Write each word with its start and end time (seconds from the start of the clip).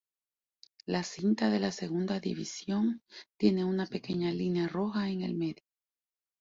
La 0.87 1.03
cinta 1.03 1.51
de 1.51 1.59
la 1.59 1.71
segunda 1.71 2.19
división 2.19 3.03
tiene 3.37 3.65
una 3.65 3.85
pequeña 3.85 4.31
línea 4.31 4.67
roja 4.67 5.09
en 5.09 5.21
el 5.21 5.35
medio. 5.35 5.61